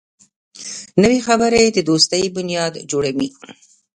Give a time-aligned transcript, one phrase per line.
[1.01, 3.27] نوې خبرې د دوستۍ بنیاد جوړوي